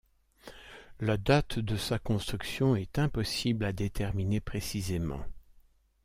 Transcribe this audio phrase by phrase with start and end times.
[0.99, 5.23] La date de sa construction est impossible à déterminer précisément.